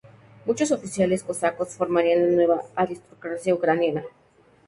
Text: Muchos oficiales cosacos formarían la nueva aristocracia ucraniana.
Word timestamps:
Muchos 0.47 0.71
oficiales 0.71 1.23
cosacos 1.23 1.75
formarían 1.75 2.31
la 2.31 2.35
nueva 2.35 2.61
aristocracia 2.75 3.53
ucraniana. 3.53 4.01